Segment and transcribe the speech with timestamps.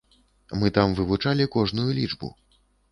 [0.61, 2.37] Мы там вывучалі кожную лічбу.